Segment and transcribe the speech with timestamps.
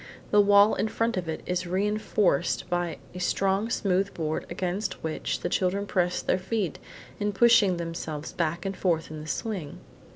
[0.31, 5.41] The wall in front of it is reinforced by a strong smooth board against which
[5.41, 6.79] the children press their feet
[7.19, 9.77] in pushing themselves back and forth in the swing.